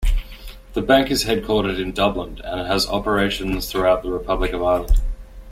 [0.73, 4.97] The bank is headquartered in Dublin, and has operations throughout the Republic of Ireland.